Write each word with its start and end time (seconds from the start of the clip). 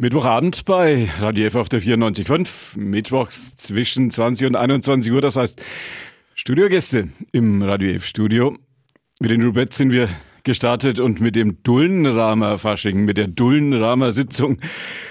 Mittwochabend 0.00 0.64
bei 0.64 1.10
Radio 1.18 1.46
F 1.46 1.56
auf 1.56 1.68
der 1.68 1.82
94.5, 1.82 2.78
mittwochs 2.78 3.56
zwischen 3.56 4.12
20 4.12 4.46
und 4.46 4.54
21 4.54 5.12
Uhr, 5.12 5.20
das 5.20 5.34
heißt 5.34 5.60
Studiogäste 6.36 7.08
im 7.32 7.62
Radio 7.62 7.90
F 7.90 8.04
Studio. 8.06 8.56
Mit 9.18 9.32
den 9.32 9.42
Rubet 9.42 9.74
sind 9.74 9.90
wir 9.90 10.08
gestartet 10.44 11.00
und 11.00 11.20
mit 11.20 11.34
dem 11.34 11.64
Dullenramer 11.64 12.58
Fasching, 12.58 13.06
mit 13.06 13.18
der 13.18 13.26
Dullenramer 13.26 14.12
Sitzung 14.12 14.58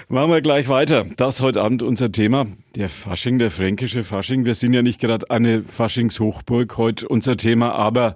machen 0.08 0.32
wir 0.32 0.40
gleich 0.40 0.70
weiter. 0.70 1.06
Das 1.18 1.42
heute 1.42 1.62
Abend 1.62 1.84
unser 1.84 2.10
Thema, 2.10 2.48
der 2.78 2.88
Fasching, 2.88 3.40
der 3.40 3.52
fränkische 3.52 4.04
Fasching. 4.04 4.46
Wir 4.46 4.54
sind 4.54 4.72
ja 4.72 4.84
nicht 4.84 5.02
gerade 5.02 5.30
eine 5.30 5.64
Faschingshochburg 5.64 6.78
heute 6.78 7.10
unser 7.10 7.36
Thema, 7.36 7.74
aber 7.74 8.16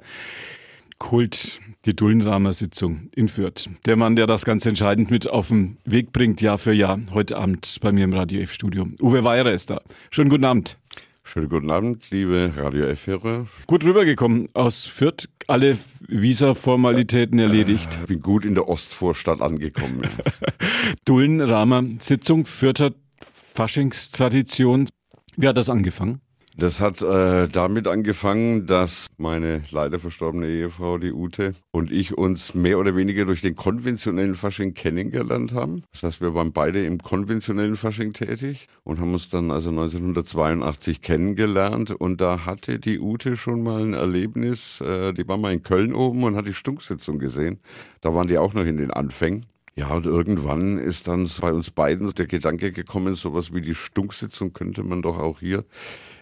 Kult, 1.01 1.59
die 1.85 1.95
Dullenramer 1.95 2.53
Sitzung 2.53 3.09
in 3.15 3.27
Fürth. 3.27 3.71
Der 3.87 3.95
Mann, 3.95 4.15
der 4.15 4.27
das 4.27 4.45
ganz 4.45 4.67
entscheidend 4.67 5.09
mit 5.09 5.27
auf 5.27 5.47
den 5.47 5.77
Weg 5.83 6.13
bringt, 6.13 6.41
Jahr 6.41 6.59
für 6.59 6.73
Jahr, 6.73 6.99
heute 7.11 7.37
Abend 7.37 7.79
bei 7.81 7.91
mir 7.91 8.03
im 8.03 8.13
Radio 8.13 8.39
F-Studio. 8.41 8.87
Uwe 9.01 9.23
Weierer 9.23 9.51
ist 9.51 9.71
da. 9.71 9.81
Schönen 10.11 10.29
guten 10.29 10.45
Abend. 10.45 10.77
Schönen 11.23 11.49
guten 11.49 11.71
Abend, 11.71 12.11
liebe 12.11 12.53
Radio 12.55 12.85
F-Hörer. 12.85 13.47
Gut 13.65 13.83
rübergekommen 13.83 14.47
aus 14.53 14.85
Fürth, 14.85 15.27
alle 15.47 15.75
Visa-Formalitäten 16.07 17.39
erledigt. 17.39 17.89
Ich 18.01 18.07
bin 18.07 18.21
gut 18.21 18.45
in 18.45 18.53
der 18.53 18.69
Ostvorstadt 18.69 19.41
angekommen. 19.41 20.07
Dullenramer 21.05 21.83
Sitzung, 21.97 22.45
Fürther 22.45 22.93
Faschingstradition. 23.25 24.87
Wie 25.35 25.47
hat 25.47 25.57
das 25.57 25.71
angefangen? 25.71 26.21
Das 26.57 26.81
hat 26.81 27.01
äh, 27.01 27.47
damit 27.47 27.87
angefangen, 27.87 28.67
dass 28.67 29.07
meine 29.17 29.61
leider 29.71 29.99
verstorbene 29.99 30.47
Ehefrau, 30.47 30.97
die 30.97 31.13
Ute, 31.13 31.53
und 31.71 31.91
ich 31.91 32.17
uns 32.17 32.53
mehr 32.53 32.77
oder 32.77 32.95
weniger 32.95 33.25
durch 33.25 33.41
den 33.41 33.55
konventionellen 33.55 34.35
Fasching 34.35 34.73
kennengelernt 34.73 35.53
haben. 35.53 35.83
Das 35.91 36.03
heißt, 36.03 36.21
wir 36.21 36.33
waren 36.33 36.51
beide 36.51 36.83
im 36.85 36.97
konventionellen 36.97 37.77
Fasching 37.77 38.13
tätig 38.13 38.67
und 38.83 38.99
haben 38.99 39.13
uns 39.13 39.29
dann 39.29 39.49
also 39.49 39.69
1982 39.69 41.01
kennengelernt. 41.01 41.91
Und 41.91 42.19
da 42.19 42.45
hatte 42.45 42.79
die 42.79 42.99
Ute 42.99 43.37
schon 43.37 43.63
mal 43.63 43.83
ein 43.83 43.93
Erlebnis. 43.93 44.81
Äh, 44.81 45.13
die 45.13 45.27
war 45.27 45.37
mal 45.37 45.53
in 45.53 45.63
Köln 45.63 45.93
oben 45.93 46.23
und 46.23 46.35
hat 46.35 46.47
die 46.47 46.53
Stunksitzung 46.53 47.17
gesehen. 47.17 47.59
Da 48.01 48.13
waren 48.13 48.27
die 48.27 48.37
auch 48.37 48.53
noch 48.53 48.65
in 48.65 48.77
den 48.77 48.91
Anfängen. 48.91 49.45
Ja, 49.75 49.93
und 49.93 50.05
irgendwann 50.05 50.77
ist 50.77 51.07
dann 51.07 51.29
bei 51.39 51.53
uns 51.53 51.71
beiden 51.71 52.13
der 52.13 52.27
Gedanke 52.27 52.71
gekommen, 52.71 53.13
sowas 53.13 53.53
wie 53.53 53.61
die 53.61 53.75
Stunksitzung 53.75 54.51
könnte 54.51 54.83
man 54.83 55.01
doch 55.01 55.17
auch 55.17 55.39
hier 55.39 55.63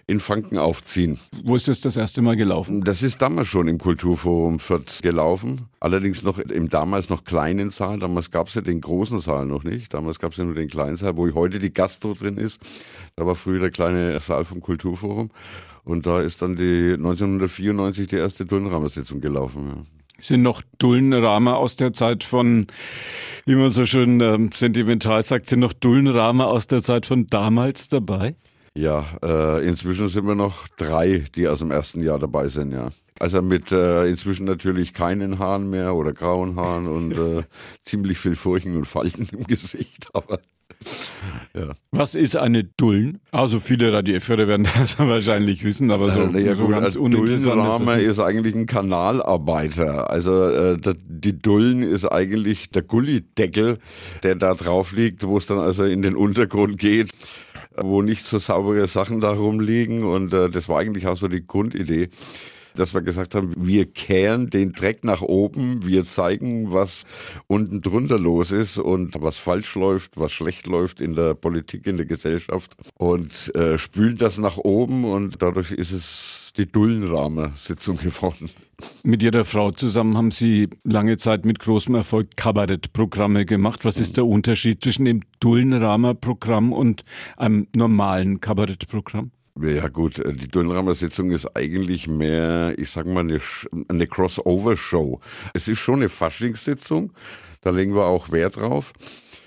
in 0.05 0.19
Franken 0.19 0.57
aufziehen. 0.57 1.19
Wo 1.43 1.55
ist 1.55 1.67
das 1.67 1.81
das 1.81 1.95
erste 1.95 2.23
Mal 2.23 2.35
gelaufen? 2.35 2.81
Das 2.81 3.03
ist 3.03 3.21
damals 3.21 3.47
schon 3.47 3.67
im 3.67 3.77
Kulturforum 3.77 4.59
Fürth 4.59 5.01
gelaufen. 5.03 5.67
Allerdings 5.79 6.23
noch 6.23 6.39
im 6.39 6.69
damals 6.69 7.09
noch 7.09 7.23
kleinen 7.23 7.69
Saal. 7.69 7.99
Damals 7.99 8.31
gab 8.31 8.47
es 8.47 8.55
ja 8.55 8.61
den 8.61 8.81
großen 8.81 9.19
Saal 9.19 9.45
noch 9.45 9.63
nicht. 9.63 9.93
Damals 9.93 10.19
gab 10.19 10.31
es 10.31 10.37
ja 10.37 10.45
nur 10.45 10.55
den 10.55 10.67
kleinen 10.67 10.95
Saal, 10.95 11.15
wo 11.15 11.31
heute 11.33 11.59
die 11.59 11.71
Gastro 11.71 12.15
drin 12.15 12.37
ist. 12.37 12.59
Da 13.15 13.25
war 13.27 13.35
früher 13.35 13.59
der 13.59 13.71
kleine 13.71 14.19
Saal 14.19 14.45
vom 14.45 14.61
Kulturforum. 14.61 15.29
Und 15.83 16.07
da 16.07 16.21
ist 16.21 16.41
dann 16.41 16.55
die 16.55 16.93
1994 16.93 18.07
die 18.07 18.15
erste 18.15 18.45
Dullenramer-Sitzung 18.45 19.21
gelaufen. 19.21 19.67
Ja. 19.67 19.98
Sind 20.21 20.41
noch 20.41 20.61
Dullenramer 20.77 21.57
aus 21.57 21.75
der 21.75 21.93
Zeit 21.93 22.23
von, 22.23 22.67
wie 23.45 23.55
man 23.55 23.69
so 23.69 23.85
schön 23.85 24.21
äh, 24.21 24.37
sentimental 24.53 25.21
sagt, 25.23 25.49
sind 25.49 25.59
noch 25.59 25.73
Dullenramer 25.73 26.47
aus 26.47 26.67
der 26.67 26.81
Zeit 26.81 27.05
von 27.05 27.27
damals 27.27 27.89
dabei? 27.89 28.35
Ja, 28.75 29.05
äh, 29.23 29.67
inzwischen 29.67 30.07
sind 30.09 30.27
wir 30.27 30.35
noch 30.35 30.67
drei, 30.77 31.25
die 31.35 31.47
aus 31.47 31.59
dem 31.59 31.71
ersten 31.71 32.01
Jahr 32.01 32.19
dabei 32.19 32.47
sind, 32.47 32.71
ja. 32.71 32.89
Also 33.19 33.41
mit 33.41 33.71
äh, 33.71 34.05
inzwischen 34.05 34.45
natürlich 34.45 34.93
keinen 34.93 35.39
Haaren 35.39 35.69
mehr 35.69 35.93
oder 35.95 36.13
grauen 36.13 36.55
Haaren 36.55 36.87
und 36.87 37.11
äh, 37.17 37.43
ziemlich 37.85 38.17
viel 38.17 38.35
Furchen 38.35 38.75
und 38.77 38.85
Falten 38.85 39.27
im 39.31 39.43
Gesicht, 39.43 40.07
aber 40.13 40.39
ja. 41.53 41.71
Was 41.91 42.15
ist 42.15 42.37
eine 42.37 42.63
Dullen? 42.63 43.19
Also 43.31 43.59
viele 43.59 43.91
Radioführer 43.91 44.47
werden 44.47 44.65
das 44.77 44.97
wahrscheinlich 44.97 45.63
wissen, 45.63 45.91
aber 45.91 46.09
so, 46.09 46.21
äh, 46.21 46.45
ja, 46.45 46.55
so 46.55 46.63
gut, 46.63 46.71
ganz 46.71 46.85
also 46.85 47.07
Dullenrahmen 47.07 47.99
ist, 47.99 48.11
ist, 48.11 48.19
eigentlich 48.19 48.55
ein 48.55 48.65
Kanalarbeiter. 48.65 50.09
Also 50.09 50.47
äh, 50.49 50.77
die 51.05 51.37
Dullen 51.37 51.83
ist 51.83 52.05
eigentlich 52.05 52.69
der 52.69 52.83
Gullideckel, 52.83 53.79
der 54.23 54.35
da 54.35 54.53
drauf 54.53 54.93
liegt, 54.93 55.27
wo 55.27 55.37
es 55.37 55.47
dann 55.47 55.59
also 55.59 55.83
in 55.83 56.01
den 56.01 56.15
Untergrund 56.15 56.77
geht 56.77 57.11
wo 57.81 58.01
nicht 58.01 58.25
so 58.25 58.39
saubere 58.39 58.87
Sachen 58.87 59.21
da 59.21 59.31
rumliegen. 59.31 60.03
Und 60.03 60.33
äh, 60.33 60.49
das 60.49 60.67
war 60.67 60.79
eigentlich 60.79 61.07
auch 61.07 61.15
so 61.15 61.27
die 61.27 61.45
Grundidee 61.45 62.09
dass 62.79 62.93
wir 62.93 63.01
gesagt 63.01 63.35
haben, 63.35 63.53
wir 63.57 63.85
kehren 63.85 64.49
den 64.49 64.71
Dreck 64.71 65.03
nach 65.03 65.21
oben, 65.21 65.85
wir 65.85 66.05
zeigen, 66.05 66.71
was 66.71 67.03
unten 67.47 67.81
drunter 67.81 68.17
los 68.17 68.51
ist 68.51 68.77
und 68.77 69.15
was 69.19 69.37
falsch 69.37 69.75
läuft, 69.75 70.17
was 70.17 70.31
schlecht 70.31 70.67
läuft 70.67 71.01
in 71.01 71.13
der 71.13 71.33
Politik, 71.33 71.87
in 71.87 71.97
der 71.97 72.05
Gesellschaft 72.05 72.75
und 72.97 73.53
äh, 73.55 73.77
spülen 73.77 74.17
das 74.17 74.37
nach 74.37 74.57
oben 74.57 75.05
und 75.05 75.41
dadurch 75.41 75.71
ist 75.71 75.91
es 75.91 76.53
die 76.57 76.71
Dullenramer-Sitzung 76.71 77.97
geworden. 78.03 78.49
Mit 79.03 79.21
Ihrer 79.23 79.43
Frau 79.43 79.71
zusammen 79.71 80.17
haben 80.17 80.31
Sie 80.31 80.69
lange 80.83 81.17
Zeit 81.17 81.45
mit 81.45 81.59
großem 81.59 81.95
Erfolg 81.95 82.35
Kabarettprogramme 82.35 83.45
gemacht. 83.45 83.83
Was 83.85 83.99
ist 83.99 84.17
der 84.17 84.25
Unterschied 84.25 84.81
zwischen 84.81 85.05
dem 85.05 85.21
Dullenramer-Programm 85.39 86.71
und 86.71 87.03
einem 87.37 87.67
normalen 87.75 88.39
Kabarettprogramm? 88.39 89.31
Ja 89.57 89.87
gut, 89.87 90.19
äh, 90.19 90.33
die 90.33 90.47
Dullenramer-Sitzung 90.47 91.31
ist 91.31 91.55
eigentlich 91.55 92.07
mehr, 92.07 92.73
ich 92.77 92.89
sag 92.91 93.05
mal, 93.05 93.21
eine, 93.21 93.39
eine 93.87 94.07
Crossover-Show. 94.07 95.19
Es 95.53 95.67
ist 95.67 95.79
schon 95.79 95.95
eine 95.95 96.09
Faschingssitzung, 96.09 97.13
da 97.61 97.71
legen 97.71 97.95
wir 97.95 98.05
auch 98.05 98.31
Wert 98.31 98.57
drauf. 98.57 98.93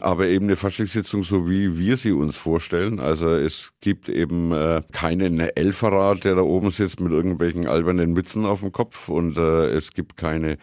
Aber 0.01 0.27
eben 0.27 0.47
eine 0.47 0.57
Faschingssitzung, 0.57 1.23
so 1.23 1.49
wie 1.49 1.79
wir 1.79 1.97
sie 1.97 2.11
uns 2.11 2.37
vorstellen. 2.37 2.99
Also 2.99 3.35
es 3.35 3.73
gibt 3.81 4.09
eben 4.09 4.51
äh, 4.51 4.83
keinen 4.91 5.39
Elferrat, 5.39 6.25
der 6.25 6.35
da 6.35 6.43
oben 6.43 6.73
sitzt 6.73 6.99
mit 6.99 7.13
irgendwelchen 7.13 7.69
albernen 7.69 8.13
Mützen 8.13 8.45
auf 8.45 8.61
dem 8.61 8.73
Kopf 8.73 9.09
und 9.09 9.39
äh, 9.39 9.67
es 9.69 9.93
gibt 9.93 10.17
keine 10.17 10.59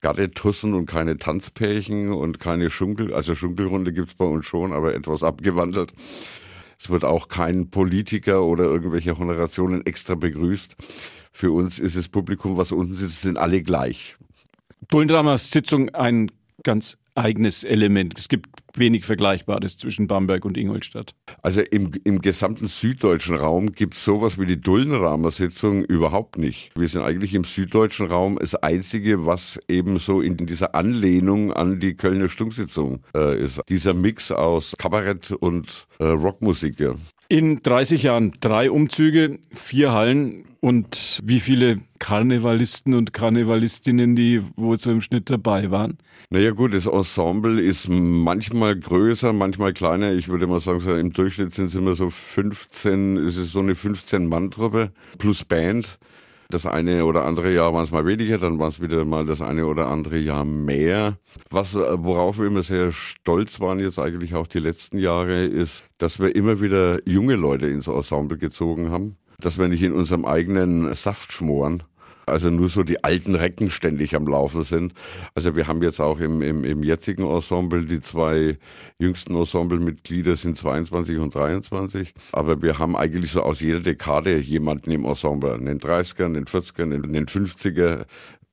Gardetussen 0.00 0.72
und 0.72 0.86
keine 0.86 1.18
Tanzpärchen 1.18 2.12
und 2.12 2.40
keine 2.40 2.70
Schunkel. 2.70 3.12
Also 3.12 3.34
Schunkelrunde 3.34 3.92
gibt's 3.92 4.14
bei 4.14 4.24
uns 4.24 4.46
schon, 4.46 4.72
aber 4.72 4.94
etwas 4.94 5.22
abgewandelt. 5.22 5.92
Es 6.80 6.90
wird 6.90 7.04
auch 7.04 7.28
kein 7.28 7.70
Politiker 7.70 8.44
oder 8.44 8.64
irgendwelche 8.64 9.18
Honorationen 9.18 9.84
extra 9.84 10.14
begrüßt. 10.14 10.76
Für 11.32 11.50
uns 11.52 11.78
ist 11.78 11.96
das 11.96 12.08
Publikum, 12.08 12.56
was 12.56 12.72
unten 12.72 12.94
sitzt, 12.94 13.22
sind 13.22 13.36
alle 13.36 13.62
gleich. 13.62 14.16
Bullendramer 14.88 15.38
Sitzung 15.38 15.90
ein 15.90 16.30
ganz 16.62 16.96
eigenes 17.18 17.64
Element. 17.64 18.18
Es 18.18 18.28
gibt 18.28 18.48
wenig 18.74 19.04
Vergleichbares 19.04 19.76
zwischen 19.76 20.06
Bamberg 20.06 20.44
und 20.44 20.56
Ingolstadt. 20.56 21.14
Also 21.42 21.60
im, 21.60 21.90
im 22.04 22.20
gesamten 22.20 22.68
süddeutschen 22.68 23.36
Raum 23.36 23.72
gibt 23.72 23.94
es 23.94 24.04
sowas 24.04 24.38
wie 24.38 24.46
die 24.46 24.60
Dullenramer 24.60 25.30
Sitzung 25.30 25.84
überhaupt 25.84 26.38
nicht. 26.38 26.70
Wir 26.76 26.88
sind 26.88 27.02
eigentlich 27.02 27.34
im 27.34 27.44
süddeutschen 27.44 28.06
Raum 28.06 28.38
das 28.40 28.54
Einzige, 28.54 29.26
was 29.26 29.58
eben 29.68 29.98
so 29.98 30.20
in 30.20 30.36
dieser 30.36 30.74
Anlehnung 30.74 31.52
an 31.52 31.80
die 31.80 31.94
Kölner 31.94 32.28
Stunksitzung 32.28 33.02
äh, 33.14 33.42
ist. 33.42 33.60
Dieser 33.68 33.94
Mix 33.94 34.30
aus 34.30 34.74
Kabarett 34.78 35.32
und 35.32 35.86
äh, 35.98 36.04
Rockmusik. 36.04 36.78
Ja. 36.80 36.94
In 37.30 37.60
30 37.62 38.04
Jahren 38.04 38.32
drei 38.40 38.70
Umzüge, 38.70 39.38
vier 39.52 39.92
Hallen 39.92 40.46
und 40.60 41.20
wie 41.22 41.40
viele 41.40 41.76
Karnevalisten 41.98 42.94
und 42.94 43.12
Karnevalistinnen, 43.12 44.16
die 44.16 44.42
wohl 44.56 44.78
so 44.78 44.90
im 44.90 45.02
Schnitt 45.02 45.28
dabei 45.28 45.70
waren? 45.70 45.98
Naja 46.30 46.52
gut, 46.52 46.72
das 46.72 46.86
Ensemble 46.86 47.60
ist 47.60 47.86
manchmal 47.90 48.76
größer, 48.76 49.34
manchmal 49.34 49.74
kleiner. 49.74 50.14
Ich 50.14 50.28
würde 50.28 50.46
mal 50.46 50.60
sagen, 50.60 50.80
so 50.80 50.94
im 50.94 51.12
Durchschnitt 51.12 51.52
sind 51.52 51.66
es 51.66 51.74
immer 51.74 51.94
so 51.94 52.08
15, 52.08 53.18
es 53.18 53.36
ist 53.36 53.52
so 53.52 53.60
eine 53.60 53.74
15-Mann-Truppe 53.74 54.92
plus 55.18 55.44
Band. 55.44 55.98
Das 56.50 56.64
eine 56.64 57.04
oder 57.04 57.26
andere 57.26 57.52
Jahr 57.52 57.74
waren 57.74 57.84
es 57.84 57.90
mal 57.90 58.06
weniger, 58.06 58.38
dann 58.38 58.58
war 58.58 58.68
es 58.68 58.80
wieder 58.80 59.04
mal 59.04 59.26
das 59.26 59.42
eine 59.42 59.66
oder 59.66 59.88
andere 59.88 60.16
Jahr 60.16 60.46
mehr. 60.46 61.18
Was, 61.50 61.74
worauf 61.74 62.38
wir 62.38 62.46
immer 62.46 62.62
sehr 62.62 62.90
stolz 62.90 63.60
waren 63.60 63.80
jetzt 63.80 63.98
eigentlich 63.98 64.34
auch 64.34 64.46
die 64.46 64.58
letzten 64.58 64.96
Jahre, 64.98 65.44
ist, 65.44 65.84
dass 65.98 66.20
wir 66.20 66.34
immer 66.34 66.62
wieder 66.62 67.06
junge 67.06 67.36
Leute 67.36 67.66
ins 67.66 67.86
Ensemble 67.86 68.38
gezogen 68.38 68.90
haben. 68.90 69.18
Dass 69.38 69.58
wir 69.58 69.68
nicht 69.68 69.82
in 69.82 69.92
unserem 69.92 70.24
eigenen 70.24 70.94
Saft 70.94 71.34
schmoren, 71.34 71.82
also 72.28 72.50
nur 72.50 72.68
so 72.68 72.82
die 72.82 73.02
alten 73.04 73.34
Recken 73.34 73.70
ständig 73.70 74.14
am 74.14 74.26
Laufen 74.26 74.62
sind. 74.62 74.92
Also 75.34 75.56
wir 75.56 75.66
haben 75.66 75.82
jetzt 75.82 76.00
auch 76.00 76.20
im, 76.20 76.42
im, 76.42 76.64
im 76.64 76.82
jetzigen 76.82 77.24
Ensemble, 77.28 77.84
die 77.84 78.00
zwei 78.00 78.58
jüngsten 78.98 79.34
Ensemblemitglieder 79.34 80.36
sind 80.36 80.56
22 80.56 81.18
und 81.18 81.34
23, 81.34 82.14
aber 82.32 82.62
wir 82.62 82.78
haben 82.78 82.96
eigentlich 82.96 83.32
so 83.32 83.42
aus 83.42 83.60
jeder 83.60 83.80
Dekade 83.80 84.38
jemanden 84.38 84.90
im 84.90 85.04
Ensemble, 85.04 85.54
einen 85.54 85.80
30er, 85.80 86.24
einen 86.24 86.44
40er, 86.46 86.82
einen 86.82 87.26
50er, 87.26 88.04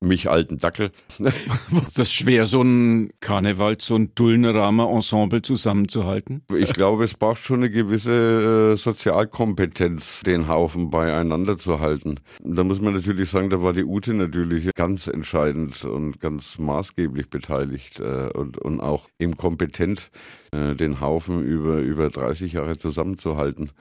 mich 0.05 0.29
alten 0.29 0.57
Dackel. 0.57 0.91
das 1.19 1.97
ist 1.97 2.13
schwer, 2.13 2.45
so 2.45 2.61
ein 2.61 3.11
Karneval, 3.19 3.77
so 3.79 3.95
ein 3.95 4.13
Dullenramer 4.15 4.89
Ensemble 4.89 5.41
zusammenzuhalten? 5.41 6.43
Ich 6.55 6.73
glaube, 6.73 7.03
es 7.03 7.15
braucht 7.15 7.43
schon 7.43 7.57
eine 7.57 7.69
gewisse 7.69 8.73
äh, 8.73 8.77
Sozialkompetenz, 8.77 10.21
den 10.21 10.47
Haufen 10.47 10.89
beieinander 10.89 11.57
zu 11.57 11.79
halten. 11.79 12.19
Da 12.43 12.63
muss 12.63 12.81
man 12.81 12.93
natürlich 12.93 13.29
sagen, 13.29 13.49
da 13.49 13.61
war 13.61 13.73
die 13.73 13.83
Ute 13.83 14.13
natürlich 14.13 14.69
ganz 14.75 15.07
entscheidend 15.07 15.83
und 15.83 16.19
ganz 16.19 16.57
maßgeblich 16.59 17.29
beteiligt 17.29 17.99
äh, 17.99 18.29
und, 18.33 18.57
und 18.57 18.79
auch 18.79 19.09
eben 19.19 19.35
kompetent, 19.35 20.11
äh, 20.51 20.75
den 20.75 21.01
Haufen 21.01 21.43
über, 21.43 21.79
über 21.79 22.09
30 22.09 22.53
Jahre 22.53 22.77
zusammenzuhalten 22.77 23.71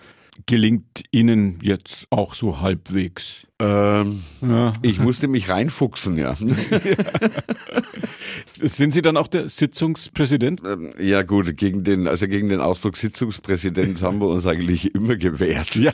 gelingt 0.46 1.04
Ihnen 1.10 1.58
jetzt 1.62 2.06
auch 2.10 2.34
so 2.34 2.60
halbwegs? 2.60 3.46
Ähm, 3.60 4.22
ja. 4.42 4.72
Ich 4.82 4.98
musste 4.98 5.28
mich 5.28 5.48
reinfuchsen, 5.48 6.18
ja. 6.18 6.34
Sind 8.62 8.94
Sie 8.94 9.02
dann 9.02 9.16
auch 9.16 9.28
der 9.28 9.48
Sitzungspräsident? 9.48 10.62
Ähm, 10.66 10.90
ja 10.98 11.22
gut, 11.22 11.56
gegen 11.56 11.84
den, 11.84 12.08
also 12.08 12.26
gegen 12.26 12.48
den 12.48 12.60
Ausdruck 12.60 12.96
Sitzungspräsident 12.96 14.02
haben 14.02 14.20
wir 14.20 14.28
uns 14.28 14.46
eigentlich 14.46 14.94
immer 14.94 15.16
gewehrt. 15.16 15.76
Ja. 15.76 15.92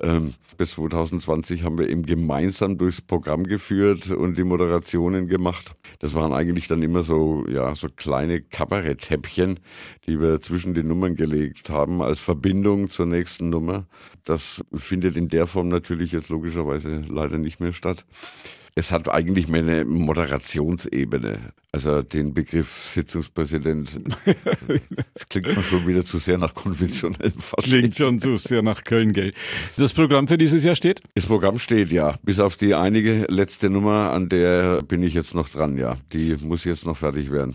Ähm, 0.00 0.34
bis 0.56 0.72
2020 0.72 1.62
haben 1.62 1.78
wir 1.78 1.88
eben 1.88 2.04
gemeinsam 2.04 2.78
durchs 2.78 3.00
Programm 3.00 3.44
geführt 3.44 4.10
und 4.10 4.36
die 4.36 4.44
Moderationen 4.44 5.28
gemacht. 5.28 5.74
Das 6.00 6.14
waren 6.14 6.32
eigentlich 6.32 6.66
dann 6.66 6.82
immer 6.82 7.02
so, 7.02 7.44
ja, 7.48 7.74
so 7.74 7.88
kleine 7.94 8.40
Kabaretthäppchen, 8.40 9.60
die 10.06 10.20
wir 10.20 10.40
zwischen 10.40 10.74
den 10.74 10.88
Nummern 10.88 11.14
gelegt 11.14 11.70
haben 11.70 12.02
als 12.02 12.20
Verbindung 12.20 12.88
zur 12.88 13.06
nächsten 13.06 13.50
Nummer. 13.50 13.86
Das 14.24 14.64
findet 14.74 15.16
in 15.16 15.28
der 15.28 15.46
Form 15.46 15.68
natürlich 15.68 16.12
jetzt 16.12 16.28
logischerweise 16.28 17.02
leider 17.08 17.38
nicht 17.38 17.60
mehr 17.60 17.72
statt. 17.72 18.04
Es 18.76 18.90
hat 18.90 19.08
eigentlich 19.08 19.46
mehr 19.46 19.62
eine 19.62 19.84
Moderationsebene. 19.84 21.52
Also 21.70 22.02
den 22.02 22.34
Begriff 22.34 22.90
Sitzungspräsident, 22.90 24.00
das 25.14 25.28
klingt 25.28 25.56
mir 25.56 25.62
schon 25.62 25.86
wieder 25.86 26.04
zu 26.04 26.18
sehr 26.18 26.38
nach 26.38 26.54
konventionellem 26.54 27.38
Fasching. 27.38 27.70
Klingt 27.70 27.96
schon 27.96 28.18
zu 28.18 28.36
sehr 28.36 28.62
nach 28.62 28.82
Köln, 28.82 29.12
gell? 29.12 29.32
Das 29.76 29.92
Programm 29.92 30.26
für 30.26 30.38
dieses 30.38 30.64
Jahr 30.64 30.74
steht? 30.74 31.02
Das 31.14 31.26
Programm 31.26 31.58
steht, 31.58 31.92
ja. 31.92 32.16
Bis 32.22 32.40
auf 32.40 32.56
die 32.56 32.74
einige 32.74 33.26
letzte 33.28 33.70
Nummer, 33.70 34.10
an 34.10 34.28
der 34.28 34.82
bin 34.82 35.02
ich 35.02 35.14
jetzt 35.14 35.34
noch 35.34 35.48
dran, 35.48 35.76
ja. 35.76 35.94
Die 36.12 36.36
muss 36.42 36.64
jetzt 36.64 36.84
noch 36.84 36.96
fertig 36.96 37.30
werden 37.30 37.54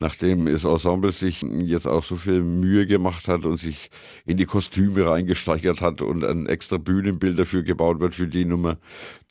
nachdem 0.00 0.46
das 0.46 0.64
Ensemble 0.64 1.12
sich 1.12 1.42
jetzt 1.42 1.86
auch 1.86 2.02
so 2.02 2.16
viel 2.16 2.42
Mühe 2.42 2.86
gemacht 2.86 3.28
hat 3.28 3.44
und 3.44 3.58
sich 3.58 3.90
in 4.26 4.38
die 4.38 4.46
Kostüme 4.46 5.06
reingesteigert 5.06 5.80
hat 5.80 6.02
und 6.02 6.24
ein 6.24 6.46
extra 6.46 6.78
Bühnenbild 6.78 7.38
dafür 7.38 7.62
gebaut 7.62 8.00
wird 8.00 8.14
für 8.14 8.26
die 8.26 8.46
Nummer, 8.46 8.78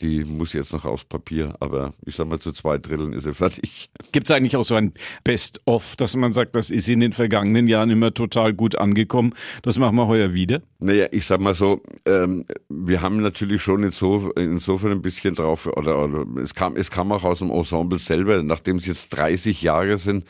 die 0.02 0.24
muss 0.24 0.54
jetzt 0.54 0.72
noch 0.72 0.86
aufs 0.86 1.06
Papier. 1.06 1.56
Aber 1.60 1.94
ich 2.06 2.16
sag 2.16 2.28
mal, 2.28 2.40
zu 2.40 2.52
zwei 2.52 2.78
Dritteln 2.78 3.14
ist 3.14 3.24
sie 3.24 3.34
fertig. 3.34 3.90
Gibt 4.12 4.30
es 4.30 4.36
eigentlich 4.36 4.56
auch 4.56 4.64
so 4.64 4.76
ein 4.76 4.94
Best-of, 5.24 5.96
dass 5.96 6.16
man 6.16 6.34
sagt, 6.34 6.56
das 6.56 6.70
ist 6.70 6.88
in 6.88 7.00
den 7.00 7.12
vergangenen 7.12 7.68
Jahren 7.68 7.90
immer 7.90 8.14
total 8.14 8.54
gut 8.54 8.78
angekommen. 8.78 9.34
Das 9.64 9.78
machen 9.80 9.96
wir 9.96 10.08
heuer 10.08 10.34
wieder? 10.34 10.62
Naja, 10.80 11.08
ich 11.12 11.26
sag 11.26 11.42
mal 11.42 11.56
so, 11.56 11.82
ähm, 12.06 12.46
wir 12.70 13.02
haben 13.02 13.22
natürlich 13.22 13.62
schon 13.62 13.84
inso, 13.84 14.32
insofern 14.32 14.92
ein 14.92 15.02
bisschen 15.02 15.34
drauf, 15.34 15.66
oder, 15.66 16.04
oder 16.04 16.26
es, 16.42 16.54
kam, 16.54 16.76
es 16.76 16.92
kam 16.92 17.12
auch 17.12 17.24
aus 17.24 17.40
dem 17.40 17.50
Ensemble 17.50 18.00
selber, 18.00 18.44
nachdem 18.44 18.78
es 18.78 18.86
jetzt 18.86 19.10
30 19.10 19.62
Jahre 19.62 19.98
sind, 19.98 20.26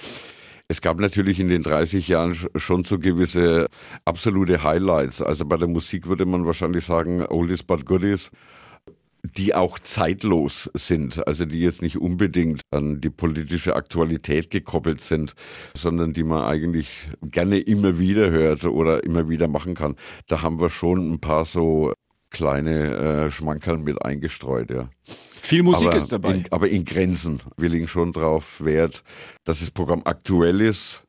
es 0.69 0.81
gab 0.81 0.99
natürlich 0.99 1.39
in 1.39 1.49
den 1.49 1.63
30 1.63 2.07
Jahren 2.07 2.35
schon 2.55 2.83
so 2.83 2.99
gewisse 2.99 3.67
absolute 4.05 4.63
Highlights. 4.63 5.21
Also 5.21 5.45
bei 5.45 5.57
der 5.57 5.67
Musik 5.67 6.07
würde 6.07 6.25
man 6.25 6.45
wahrscheinlich 6.45 6.85
sagen, 6.85 7.25
Oldies 7.25 7.63
but 7.63 7.85
Goodies 7.85 8.31
die 9.23 9.53
auch 9.53 9.79
zeitlos 9.79 10.69
sind, 10.73 11.25
also 11.27 11.45
die 11.45 11.59
jetzt 11.59 11.81
nicht 11.81 11.97
unbedingt 11.97 12.61
an 12.71 13.01
die 13.01 13.09
politische 13.09 13.75
Aktualität 13.75 14.49
gekoppelt 14.49 15.01
sind, 15.01 15.33
sondern 15.75 16.13
die 16.13 16.23
man 16.23 16.43
eigentlich 16.43 17.09
gerne 17.21 17.59
immer 17.59 17.99
wieder 17.99 18.31
hört 18.31 18.63
oder 18.65 19.03
immer 19.03 19.29
wieder 19.29 19.47
machen 19.47 19.75
kann. 19.75 19.95
Da 20.27 20.41
haben 20.41 20.61
wir 20.61 20.69
schon 20.69 21.11
ein 21.11 21.19
paar 21.19 21.45
so 21.45 21.93
kleine 22.29 23.25
äh, 23.25 23.31
Schmankerl 23.31 23.77
mit 23.77 24.03
eingestreut, 24.03 24.69
ja. 24.69 24.89
Viel 25.05 25.63
Musik 25.63 25.87
aber 25.87 25.97
ist 25.97 26.11
dabei. 26.11 26.33
In, 26.33 26.45
aber 26.51 26.69
in 26.69 26.85
Grenzen. 26.85 27.39
Wir 27.57 27.69
legen 27.69 27.87
schon 27.87 28.11
drauf 28.11 28.61
Wert, 28.61 29.03
dass 29.45 29.59
das 29.61 29.71
Programm 29.71 30.01
aktuell 30.05 30.61
ist, 30.61 31.03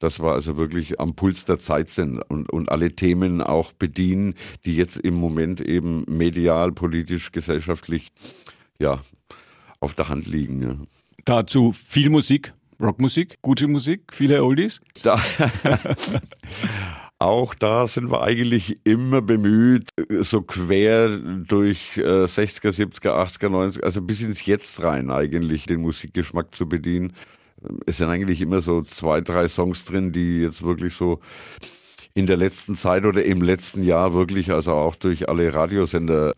dass 0.00 0.20
wir 0.20 0.32
also 0.32 0.56
wirklich 0.56 0.98
am 1.00 1.14
Puls 1.14 1.44
der 1.44 1.58
Zeit 1.58 1.90
sind 1.90 2.20
und, 2.20 2.50
und 2.50 2.70
alle 2.70 2.94
Themen 2.94 3.40
auch 3.40 3.72
bedienen, 3.72 4.34
die 4.64 4.74
jetzt 4.76 4.96
im 4.96 5.14
Moment 5.14 5.60
eben 5.60 6.04
medial, 6.08 6.72
politisch, 6.72 7.30
gesellschaftlich 7.30 8.08
ja, 8.80 9.00
auf 9.80 9.94
der 9.94 10.08
Hand 10.08 10.26
liegen. 10.26 10.62
Ja. 10.62 10.76
Dazu 11.24 11.72
viel 11.72 12.10
Musik, 12.10 12.54
Rockmusik, 12.80 13.38
gute 13.42 13.66
Musik, 13.66 14.12
viele 14.12 14.42
Oldies. 14.42 14.80
Da 15.02 15.20
Auch 17.20 17.54
da 17.56 17.88
sind 17.88 18.12
wir 18.12 18.22
eigentlich 18.22 18.78
immer 18.84 19.20
bemüht, 19.20 19.88
so 20.20 20.40
quer 20.42 21.18
durch 21.18 21.96
äh, 21.96 22.24
60er, 22.24 22.70
70er, 22.70 23.10
80er, 23.10 23.48
90er, 23.48 23.82
also 23.82 24.02
bis 24.02 24.22
ins 24.22 24.46
Jetzt 24.46 24.84
rein 24.84 25.10
eigentlich 25.10 25.66
den 25.66 25.80
Musikgeschmack 25.80 26.54
zu 26.54 26.68
bedienen. 26.68 27.12
Es 27.86 27.96
sind 27.96 28.08
eigentlich 28.08 28.40
immer 28.40 28.60
so 28.60 28.82
zwei, 28.82 29.20
drei 29.20 29.48
Songs 29.48 29.84
drin, 29.84 30.12
die 30.12 30.42
jetzt 30.42 30.62
wirklich 30.62 30.94
so 30.94 31.18
in 32.14 32.26
der 32.26 32.36
letzten 32.36 32.76
Zeit 32.76 33.04
oder 33.04 33.24
im 33.24 33.42
letzten 33.42 33.82
Jahr 33.82 34.14
wirklich, 34.14 34.52
also 34.52 34.74
auch 34.74 34.94
durch 34.94 35.28
alle 35.28 35.52
Radiosender 35.52 36.34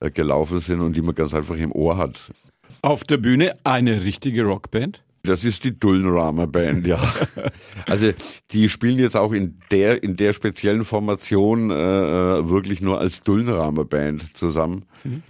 äh, 0.00 0.10
gelaufen 0.10 0.60
sind 0.60 0.80
und 0.80 0.96
die 0.96 1.02
man 1.02 1.14
ganz 1.14 1.34
einfach 1.34 1.56
im 1.56 1.72
Ohr 1.72 1.98
hat. 1.98 2.32
Auf 2.80 3.04
der 3.04 3.18
Bühne 3.18 3.56
eine 3.64 4.02
richtige 4.02 4.44
Rockband? 4.44 5.02
Das 5.24 5.44
ist 5.44 5.62
die 5.62 5.78
Dullenramer 5.78 6.48
Band, 6.48 6.86
ja. 6.86 7.00
also 7.86 8.10
die 8.50 8.68
spielen 8.68 8.98
jetzt 8.98 9.16
auch 9.16 9.32
in 9.32 9.60
der 9.70 10.02
in 10.02 10.16
der 10.16 10.32
speziellen 10.32 10.84
Formation 10.84 11.70
äh, 11.70 11.74
äh 11.74 12.48
wirklich 12.50 12.80
nur 12.80 12.98
als 12.98 13.22
Dullenramer 13.22 13.84
Band 13.84 14.36
zusammen. 14.36 14.84
Mhm. 15.04 15.22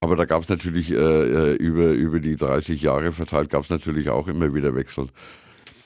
Aber 0.00 0.16
da 0.16 0.24
gab 0.24 0.42
es 0.42 0.48
natürlich 0.48 0.90
äh, 0.90 0.96
äh, 0.96 1.54
über 1.54 1.90
über 1.90 2.18
die 2.18 2.34
30 2.34 2.82
Jahre 2.82 3.12
verteilt 3.12 3.50
gab 3.50 3.62
es 3.62 3.70
natürlich 3.70 4.08
auch 4.10 4.26
immer 4.26 4.52
wieder 4.52 4.74
Wechsel. 4.74 5.08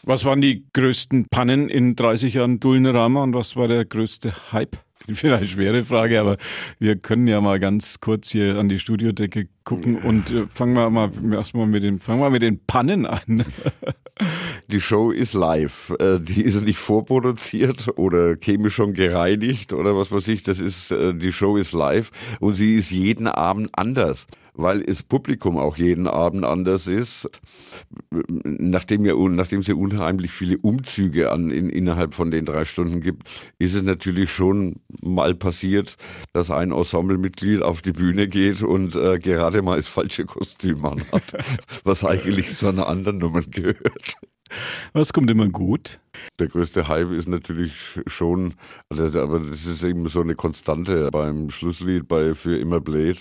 Was 0.05 0.25
waren 0.25 0.41
die 0.41 0.65
größten 0.73 1.27
Pannen 1.31 1.69
in 1.69 1.97
30 1.97 2.35
Jahren 2.35 2.61
Dullenramer 2.61 3.23
und 3.23 3.35
was 3.35 3.57
war 3.57 3.69
der 3.69 3.85
größte 3.85 4.53
Hype? 4.53 4.79
Vielleicht 5.13 5.51
schwere 5.51 5.83
Frage, 5.83 6.21
aber 6.21 6.39
wir 6.79 6.97
können 6.97 7.27
ja 7.27 7.41
mal 7.41 7.61
ganz 7.61 8.01
kurz 8.01 8.31
hier 8.31 8.59
an 8.59 8.71
die 8.71 8.79
Studiodecke 8.79 9.49
gucken 9.65 9.97
und 9.97 10.31
äh, 10.31 10.47
fangen 10.53 10.75
wir 10.75 10.89
mal 10.89 11.11
erstmal 11.33 11.67
mit 11.67 11.83
den 11.83 12.01
fangen 12.01 12.21
wir 12.21 12.31
mit 12.31 12.43
den 12.43 12.61
Pannen 12.67 13.07
an. 13.07 13.45
Die 14.69 14.81
Show 14.81 15.11
ist 15.11 15.35
live. 15.35 15.93
Äh, 15.99 16.21
die 16.21 16.43
ist 16.43 16.61
nicht 16.63 16.79
vorproduziert 16.79 17.99
oder 17.99 18.37
chemisch 18.37 18.75
schon 18.75 18.93
gereinigt 18.93 19.73
oder 19.73 19.97
was 19.97 20.13
weiß 20.13 20.29
ich. 20.29 20.43
Das 20.45 20.61
ist 20.61 20.93
äh, 20.93 21.13
die 21.13 21.33
Show 21.33 21.57
ist 21.57 21.73
live 21.73 22.11
und 22.41 22.55
sie 22.55 22.77
ist 22.77 22.91
jeden 22.91 23.27
Abend 23.27 23.71
anders 23.73 24.27
weil 24.55 24.83
das 24.83 25.03
Publikum 25.03 25.59
auch 25.59 25.77
jeden 25.77 26.07
Abend 26.07 26.45
anders 26.45 26.87
ist. 26.87 27.29
Nachdem, 28.11 29.05
ja, 29.05 29.15
nachdem 29.15 29.61
es 29.61 29.67
ja 29.67 29.75
unheimlich 29.75 30.31
viele 30.31 30.59
Umzüge 30.59 31.31
an, 31.31 31.51
in, 31.51 31.69
innerhalb 31.69 32.15
von 32.15 32.31
den 32.31 32.45
drei 32.45 32.65
Stunden 32.65 33.01
gibt, 33.01 33.29
ist 33.59 33.75
es 33.75 33.83
natürlich 33.83 34.33
schon 34.33 34.77
mal 35.03 35.35
passiert, 35.35 35.97
dass 36.33 36.51
ein 36.51 36.73
Ensemblemitglied 36.73 37.63
auf 37.63 37.83
die 37.83 37.93
Bühne 37.93 38.29
geht 38.29 38.63
und 38.63 38.95
äh, 38.97 39.19
gerade 39.19 39.63
mal 39.63 39.77
das 39.77 39.89
falsche 39.89 40.25
Kostüm 40.25 40.85
anhat, 40.85 41.33
was 41.85 42.05
eigentlich 42.05 42.53
zu 42.53 42.69
einer 42.69 42.87
anderen 42.87 43.19
Nummer 43.19 43.43
gehört. 43.43 44.17
Was 44.93 45.13
kommt 45.13 45.31
immer 45.31 45.49
gut? 45.49 45.99
Der 46.39 46.47
größte 46.47 46.87
Hype 46.87 47.11
ist 47.11 47.29
natürlich 47.29 47.99
schon, 48.07 48.55
also, 48.89 49.21
aber 49.21 49.41
das 49.41 49.67
ist 49.67 49.83
eben 49.83 50.07
so 50.09 50.21
eine 50.21 50.37
Konstante 50.37 51.09
beim 51.11 51.51
Schlusslied 51.51 52.07
bei 52.07 52.35
Für 52.35 52.57
immer 52.57 52.81
Blade 52.81 53.19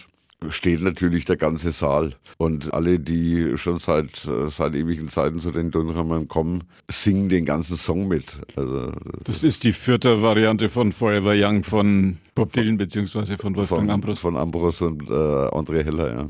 steht 0.49 0.81
natürlich 0.81 1.25
der 1.25 1.37
ganze 1.37 1.71
Saal. 1.71 2.15
Und 2.37 2.73
alle, 2.73 2.99
die 2.99 3.57
schon 3.57 3.77
seit, 3.79 4.27
seit 4.47 4.75
ewigen 4.75 5.09
Zeiten 5.09 5.39
zu 5.39 5.51
den 5.51 5.71
Dunhamern 5.71 6.27
kommen, 6.27 6.63
singen 6.89 7.29
den 7.29 7.45
ganzen 7.45 7.77
Song 7.77 8.07
mit. 8.07 8.37
Also, 8.55 8.91
das 9.23 9.43
ist 9.43 9.63
die 9.63 9.71
vierte 9.71 10.21
Variante 10.21 10.69
von 10.69 10.91
Forever 10.91 11.33
Young 11.35 11.63
von 11.63 12.17
Bob 12.35 12.53
Dylan 12.53 12.77
beziehungsweise 12.77 13.37
von 13.37 13.55
Wolfgang 13.55 13.81
von, 13.81 13.89
Ambros. 13.89 14.19
Von 14.19 14.37
Ambros 14.37 14.81
und 14.81 15.03
äh, 15.09 15.13
André 15.13 15.83
Heller, 15.83 16.15
ja. 16.15 16.29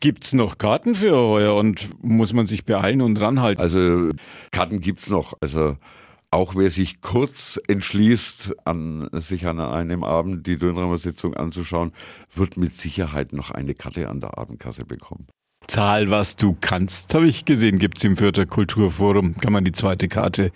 Gibt's 0.00 0.32
noch 0.32 0.58
Karten 0.58 0.96
für 0.96 1.16
heuer 1.16 1.54
und 1.54 1.88
muss 2.02 2.32
man 2.32 2.48
sich 2.48 2.64
beeilen 2.64 3.02
und 3.02 3.20
ranhalten? 3.20 3.62
Also 3.62 4.08
Karten 4.50 4.80
gibt's 4.80 5.08
noch. 5.08 5.34
Also 5.40 5.76
auch 6.32 6.56
wer 6.56 6.70
sich 6.70 7.00
kurz 7.00 7.60
entschließt, 7.68 8.54
an, 8.64 9.08
sich 9.12 9.46
an 9.46 9.60
einem 9.60 10.02
Abend 10.02 10.46
die 10.46 10.56
Dönramer 10.56 10.98
Sitzung 10.98 11.34
anzuschauen, 11.34 11.92
wird 12.34 12.56
mit 12.56 12.72
Sicherheit 12.72 13.32
noch 13.32 13.50
eine 13.50 13.74
Karte 13.74 14.08
an 14.08 14.20
der 14.20 14.38
Abendkasse 14.38 14.84
bekommen. 14.84 15.26
Zahl, 15.66 16.10
was 16.10 16.36
du 16.36 16.56
kannst, 16.60 17.14
habe 17.14 17.28
ich 17.28 17.44
gesehen, 17.44 17.78
gibt's 17.78 18.02
im 18.04 18.16
Fürther 18.16 18.46
Kulturforum. 18.46 19.36
Kann 19.36 19.52
man 19.52 19.64
die 19.64 19.72
zweite 19.72 20.08
Karte 20.08 20.52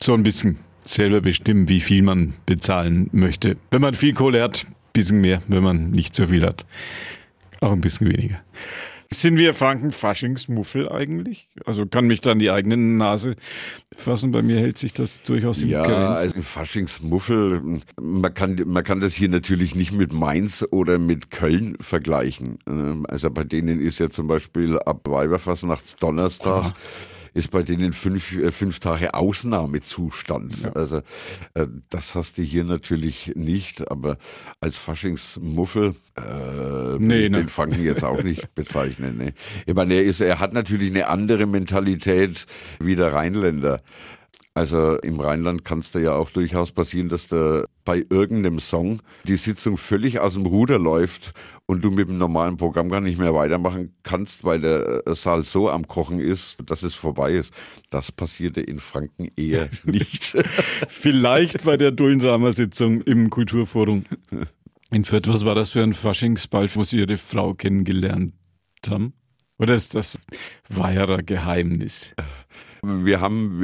so 0.00 0.14
ein 0.14 0.22
bisschen 0.22 0.58
selber 0.82 1.20
bestimmen, 1.20 1.68
wie 1.68 1.80
viel 1.80 2.02
man 2.02 2.34
bezahlen 2.46 3.08
möchte. 3.12 3.56
Wenn 3.70 3.80
man 3.80 3.94
viel 3.94 4.12
Kohle 4.12 4.42
hat, 4.42 4.66
bisschen 4.94 5.20
mehr. 5.20 5.42
Wenn 5.46 5.62
man 5.62 5.90
nicht 5.90 6.14
so 6.14 6.26
viel 6.26 6.46
hat, 6.46 6.64
auch 7.60 7.72
ein 7.72 7.82
bisschen 7.82 8.08
weniger. 8.08 8.40
Sind 9.10 9.38
wir 9.38 9.54
Franken 9.54 9.92
Faschingsmuffel 9.92 10.88
eigentlich? 10.88 11.48
Also 11.64 11.86
kann 11.86 12.06
mich 12.06 12.20
dann 12.20 12.38
die 12.38 12.50
eigene 12.50 12.76
Nase 12.76 13.36
fassen. 13.94 14.32
Bei 14.32 14.42
mir 14.42 14.58
hält 14.58 14.78
sich 14.78 14.92
das 14.92 15.22
durchaus 15.22 15.62
in 15.62 15.68
ja, 15.68 15.84
Grenzen. 15.84 16.02
Also 16.02 16.42
Faschingsmuffel, 16.42 17.80
man 18.00 18.34
kann, 18.34 18.60
man 18.66 18.84
kann 18.84 19.00
das 19.00 19.14
hier 19.14 19.28
natürlich 19.28 19.74
nicht 19.74 19.92
mit 19.92 20.12
Mainz 20.12 20.64
oder 20.70 20.98
mit 20.98 21.30
Köln 21.30 21.76
vergleichen. 21.80 22.58
Ähm, 22.66 23.06
also 23.08 23.30
bei 23.30 23.44
denen 23.44 23.80
ist 23.80 23.98
ja 23.98 24.10
zum 24.10 24.26
Beispiel 24.26 24.78
ab 24.78 25.00
Weiberfastnachts 25.08 25.96
Donnerstag. 25.96 26.64
Aha 26.64 26.74
ist 27.34 27.50
bei 27.50 27.62
denen 27.62 27.92
fünf, 27.92 28.36
äh, 28.36 28.50
fünf 28.50 28.78
Tage 28.78 29.12
Ausnahmezustand. 29.14 30.62
Ja. 30.62 30.72
Also 30.72 30.98
äh, 31.54 31.66
das 31.90 32.14
hast 32.14 32.38
du 32.38 32.42
hier 32.42 32.64
natürlich 32.64 33.32
nicht, 33.34 33.90
aber 33.90 34.16
als 34.60 34.76
Faschingsmuffel 34.76 35.94
äh, 36.16 36.96
nee, 36.98 37.28
den 37.28 37.32
ne. 37.32 37.48
Franken 37.48 37.82
jetzt 37.84 38.04
auch 38.04 38.22
nicht 38.22 38.54
bezeichnen. 38.54 39.18
Ne? 39.18 39.34
Ich 39.66 39.74
meine, 39.74 39.94
er, 39.94 40.04
ist, 40.04 40.20
er 40.20 40.38
hat 40.38 40.52
natürlich 40.52 40.90
eine 40.90 41.08
andere 41.08 41.46
Mentalität 41.46 42.46
wie 42.78 42.96
der 42.96 43.12
Rheinländer. 43.12 43.82
Also 44.56 44.98
im 44.98 45.18
Rheinland 45.18 45.64
kann 45.64 45.80
es 45.80 45.90
da 45.90 45.98
ja 45.98 46.12
auch 46.12 46.30
durchaus 46.30 46.70
passieren, 46.70 47.08
dass 47.08 47.26
da 47.26 47.64
bei 47.84 48.06
irgendeinem 48.08 48.60
Song 48.60 49.00
die 49.24 49.34
Sitzung 49.34 49.76
völlig 49.76 50.20
aus 50.20 50.34
dem 50.34 50.46
Ruder 50.46 50.78
läuft 50.78 51.34
und 51.66 51.84
du 51.84 51.90
mit 51.90 52.08
dem 52.08 52.18
normalen 52.18 52.56
Programm 52.56 52.88
gar 52.88 53.00
nicht 53.00 53.18
mehr 53.18 53.34
weitermachen 53.34 53.96
kannst, 54.04 54.44
weil 54.44 54.60
der 54.60 55.06
äh, 55.08 55.14
Saal 55.16 55.42
so 55.42 55.68
am 55.68 55.88
Kochen 55.88 56.20
ist, 56.20 56.70
dass 56.70 56.84
es 56.84 56.94
vorbei 56.94 57.32
ist. 57.32 57.52
Das 57.90 58.12
passierte 58.12 58.60
in 58.60 58.78
Franken 58.78 59.28
eher 59.36 59.70
nicht. 59.84 60.36
Vielleicht 60.86 61.64
bei 61.64 61.76
der 61.76 61.90
Dullendrama-Sitzung 61.90 63.00
im 63.00 63.30
Kulturforum 63.30 64.04
in 64.92 65.04
Fürth. 65.04 65.26
Was 65.26 65.44
war 65.44 65.56
das 65.56 65.70
für 65.70 65.82
ein 65.82 65.94
Faschingsball, 65.94 66.68
wo 66.76 66.84
Sie 66.84 66.98
Ihre 66.98 67.16
Frau 67.16 67.54
kennengelernt 67.54 68.34
haben? 68.88 69.14
Oder 69.58 69.74
ist 69.74 69.96
das 69.96 70.16
weiterer 70.68 71.24
Geheimnis? 71.24 72.14
Wir 72.84 73.20
haben, 73.20 73.60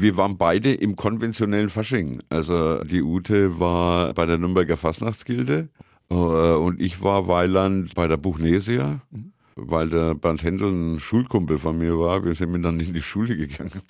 wir 0.00 0.16
waren 0.16 0.36
beide 0.38 0.74
im 0.74 0.96
konventionellen 0.96 1.68
Fasching. 1.68 2.22
Also 2.28 2.82
die 2.84 3.02
Ute 3.02 3.58
war 3.60 4.12
bei 4.14 4.26
der 4.26 4.38
Nürnberger 4.38 4.76
Fastnachtsgilde 4.76 5.68
äh, 6.10 6.14
und 6.14 6.80
ich 6.80 7.02
war 7.02 7.28
Weiland 7.28 7.94
bei 7.94 8.06
der 8.06 8.16
Buchnesia, 8.16 9.00
weil 9.56 9.90
der 9.90 10.14
Bernd 10.14 10.42
Händel 10.42 10.70
ein 10.70 11.00
Schulkumpel 11.00 11.58
von 11.58 11.78
mir 11.78 11.98
war. 11.98 12.24
Wir 12.24 12.34
sind 12.34 12.62
dann 12.62 12.80
in 12.80 12.94
die 12.94 13.02
Schule 13.02 13.36
gegangen. 13.36 13.82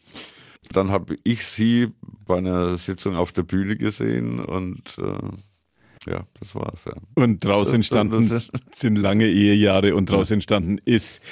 Dann 0.72 0.90
habe 0.90 1.16
ich 1.24 1.44
sie 1.44 1.88
bei 2.26 2.38
einer 2.38 2.76
Sitzung 2.76 3.16
auf 3.16 3.32
der 3.32 3.42
Bühne 3.42 3.76
gesehen 3.76 4.40
und 4.40 4.98
äh, 4.98 6.10
ja, 6.10 6.26
das 6.38 6.54
war's. 6.54 6.84
Ja. 6.84 6.94
Und 7.14 7.44
daraus 7.44 7.72
entstanden 7.72 8.30
sind 8.74 8.96
lange 8.96 9.26
Ehejahre 9.26 9.94
und 9.94 10.10
daraus 10.10 10.30
entstanden 10.30 10.78
ist 10.84 11.22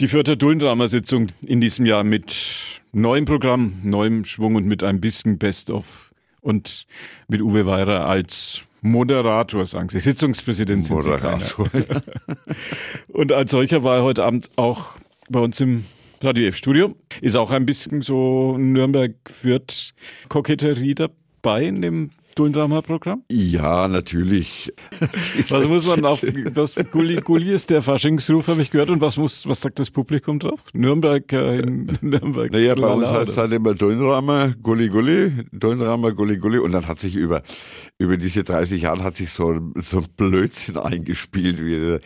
die 0.00 0.08
vierte 0.08 0.36
Dullendrama-Sitzung 0.36 1.28
in 1.44 1.60
diesem 1.60 1.86
Jahr 1.86 2.04
mit 2.04 2.36
neuem 2.92 3.24
Programm, 3.24 3.80
neuem 3.82 4.24
Schwung 4.24 4.56
und 4.56 4.66
mit 4.66 4.82
ein 4.82 5.00
bisschen 5.00 5.38
Best-of 5.38 6.12
und 6.40 6.86
mit 7.28 7.40
Uwe 7.40 7.66
Weirer 7.66 8.06
als 8.06 8.64
Moderator, 8.82 9.64
sagen 9.64 9.88
Sie. 9.88 10.00
Sitzungspräsident 10.00 10.84
sind 10.84 10.96
Moderator. 10.96 11.66
Sie 11.66 11.70
keiner. 11.70 12.02
und 13.08 13.32
als 13.32 13.52
solcher 13.52 13.82
war 13.84 13.98
er 13.98 14.02
heute 14.02 14.24
Abend 14.24 14.50
auch 14.56 14.96
bei 15.28 15.38
uns 15.38 15.60
im 15.60 15.84
Radio 16.20 16.48
F-Studio. 16.48 16.96
Ist 17.20 17.36
auch 17.36 17.52
ein 17.52 17.64
bisschen 17.64 18.02
so 18.02 18.58
Nürnberg-Fürth-Koketterie 18.58 20.96
dabei 20.96 21.64
in 21.64 21.80
dem 21.80 22.10
Dullendrama-Programm? 22.34 23.24
Ja, 23.30 23.88
natürlich. 23.88 24.72
was 25.48 25.66
muss 25.66 25.86
man 25.86 26.04
auf, 26.04 26.24
das 26.54 26.74
Gulli, 26.90 27.16
Gulli 27.16 27.52
ist 27.52 27.70
der 27.70 27.82
Faschingsruf, 27.82 28.48
habe 28.48 28.62
ich 28.62 28.70
gehört. 28.70 28.90
Und 28.90 29.00
was 29.00 29.16
muss, 29.16 29.48
was 29.48 29.60
sagt 29.60 29.78
das 29.78 29.90
Publikum 29.90 30.38
drauf? 30.38 30.64
Nürnberg, 30.72 31.32
äh, 31.32 31.60
in 31.60 31.86
Nürnberg. 32.00 32.50
Naja, 32.52 32.74
bei 32.74 32.86
uns 32.86 33.10
heißt 33.10 33.30
es 33.30 33.38
halt 33.38 33.52
immer 33.52 33.74
Dullendrama, 33.74 34.54
Gulli, 34.62 34.88
Gulli, 34.88 35.44
Dullendrama, 35.52 36.10
Gulli, 36.10 36.36
Gulli. 36.38 36.58
Und 36.58 36.72
dann 36.72 36.86
hat 36.86 36.98
sich 36.98 37.16
über, 37.16 37.42
über 37.98 38.16
diese 38.16 38.44
30 38.44 38.82
Jahre 38.82 39.02
hat 39.04 39.16
sich 39.16 39.30
so, 39.30 39.72
so 39.76 39.98
ein 39.98 40.06
Blödsinn 40.16 40.76
eingespielt, 40.78 41.60
wie 41.64 41.98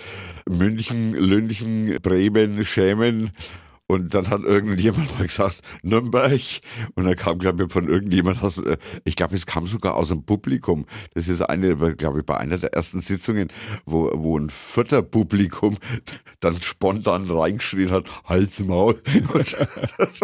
München, 0.48 1.14
Lünchen, 1.14 1.98
Bremen, 2.02 2.64
Schämen. 2.64 3.30
Und 3.88 4.14
dann 4.14 4.28
hat 4.30 4.42
irgendjemand 4.42 5.16
mal 5.18 5.26
gesagt, 5.26 5.60
Nürnberg. 5.82 6.40
Und 6.94 7.04
dann 7.04 7.16
kam, 7.16 7.38
glaube 7.38 7.64
ich, 7.64 7.72
von 7.72 7.88
irgendjemand 7.88 8.42
aus, 8.42 8.58
äh, 8.58 8.78
ich 9.04 9.14
glaube, 9.14 9.36
es 9.36 9.46
kam 9.46 9.66
sogar 9.66 9.94
aus 9.94 10.08
dem 10.08 10.24
Publikum. 10.24 10.86
Das 11.14 11.28
ist 11.28 11.42
eine, 11.42 11.76
glaube 11.94 12.20
ich, 12.20 12.26
bei 12.26 12.36
einer 12.36 12.58
der 12.58 12.72
ersten 12.72 13.00
Sitzungen, 13.00 13.48
wo, 13.84 14.10
wo 14.12 14.38
ein 14.38 14.50
vierter 14.50 15.02
Publikum 15.02 15.76
dann 16.40 16.60
spontan 16.60 17.30
reingeschrien 17.30 17.90
hat, 17.90 18.10
Hals, 18.24 18.58
Maul. 18.60 19.00
Und 19.32 19.56
das, 19.98 20.20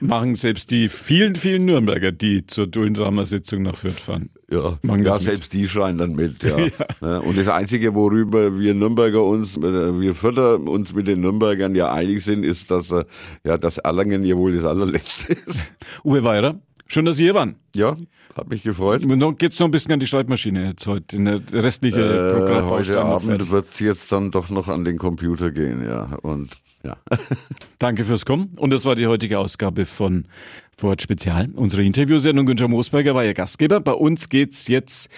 machen 0.00 0.34
selbst 0.34 0.70
die 0.70 0.88
vielen, 0.88 1.34
vielen 1.34 1.64
Nürnberger, 1.64 2.12
die 2.12 2.46
zur 2.46 2.66
Dullendrama-Sitzung 2.66 3.62
nach 3.62 3.76
Fürth 3.76 4.00
fahren. 4.00 4.30
Ja, 4.54 4.96
ja 4.96 5.18
selbst 5.18 5.52
die 5.52 5.68
schreien 5.68 5.98
dann 5.98 6.14
mit, 6.14 6.42
ja. 6.42 6.58
ja. 6.58 6.70
Ne? 7.00 7.22
Und 7.22 7.36
das 7.36 7.48
Einzige, 7.48 7.94
worüber 7.94 8.58
wir 8.58 8.74
Nürnberger 8.74 9.22
uns, 9.22 9.56
äh, 9.56 10.00
wir 10.00 10.14
Fürther 10.14 10.60
uns 10.60 10.94
mit 10.94 11.08
den 11.08 11.20
Nürnbergern 11.20 11.74
ja 11.74 11.92
einig 11.92 12.24
sind, 12.24 12.44
ist, 12.44 12.70
dass, 12.70 12.90
äh, 12.90 13.04
ja, 13.44 13.58
dass 13.58 13.78
Erlangen 13.78 14.24
ja 14.24 14.36
wohl 14.36 14.54
das 14.54 14.64
allerletzte 14.64 15.32
ist. 15.46 15.74
Uwe 16.04 16.22
Weider, 16.24 16.60
schön, 16.86 17.04
dass 17.04 17.16
Sie 17.16 17.24
hier 17.24 17.34
waren. 17.34 17.56
Ja, 17.74 17.96
hat 18.36 18.48
mich 18.48 18.62
gefreut. 18.62 19.02
Geht's 19.38 19.60
noch 19.60 19.68
ein 19.68 19.70
bisschen 19.70 19.92
an 19.92 20.00
die 20.00 20.06
Schreibmaschine 20.06 20.66
jetzt 20.66 20.86
heute, 20.86 21.16
in 21.16 21.24
der 21.24 21.40
restliche 21.52 22.00
äh, 22.00 22.34
Programm. 22.34 22.70
Heute 22.70 23.00
Abend 23.00 23.50
wird 23.50 23.64
es 23.64 23.78
jetzt 23.80 24.12
dann 24.12 24.30
doch 24.30 24.50
noch 24.50 24.68
an 24.68 24.84
den 24.84 24.98
Computer 24.98 25.50
gehen, 25.50 25.84
ja. 25.84 26.16
Und 26.22 26.50
ja. 26.84 26.96
Danke 27.78 28.04
fürs 28.04 28.26
Kommen. 28.26 28.52
Und 28.56 28.72
das 28.72 28.84
war 28.84 28.94
die 28.94 29.06
heutige 29.06 29.38
Ausgabe 29.38 29.86
von 29.86 30.26
Vorort 30.76 31.02
Spezial. 31.02 31.48
Unsere 31.54 31.84
Interviewsendung 31.84 32.46
Günther 32.46 32.68
Moosberger 32.68 33.14
war 33.14 33.24
Ihr 33.24 33.34
Gastgeber. 33.34 33.80
Bei 33.80 33.92
uns 33.92 34.28
geht's 34.28 34.68
jetzt, 34.68 35.08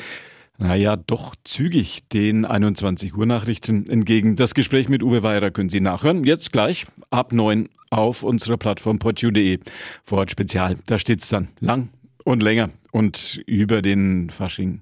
naja, 0.58 0.96
doch 0.96 1.34
zügig 1.44 2.08
den 2.12 2.44
21 2.44 3.16
Uhr 3.16 3.26
Nachrichten 3.26 3.88
entgegen. 3.88 4.36
Das 4.36 4.54
Gespräch 4.54 4.88
mit 4.88 5.02
Uwe 5.02 5.22
Weirer 5.22 5.50
können 5.50 5.68
Sie 5.68 5.80
nachhören. 5.80 6.24
Jetzt 6.24 6.52
gleich 6.52 6.86
ab 7.10 7.32
neun 7.32 7.68
auf 7.90 8.22
unserer 8.22 8.56
Plattform 8.56 8.98
podu.de. 8.98 9.58
Vorort 10.02 10.30
Spezial. 10.30 10.76
Da 10.86 10.98
steht's 10.98 11.28
dann 11.28 11.48
lang 11.60 11.90
und 12.24 12.42
länger 12.42 12.70
und 12.90 13.40
über 13.46 13.82
den 13.82 14.30
Fasching 14.30 14.80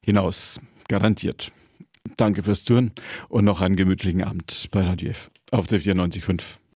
hinaus. 0.00 0.60
Garantiert. 0.88 1.50
Danke 2.16 2.44
fürs 2.44 2.64
Zuhören 2.64 2.92
und 3.28 3.44
noch 3.44 3.60
einen 3.60 3.74
gemütlichen 3.76 4.22
Abend 4.22 4.68
bei 4.70 4.82
Radio 4.82 5.10
F 5.10 5.30
auf 5.50 5.66
der 5.66 5.80
94.5. 5.80 6.58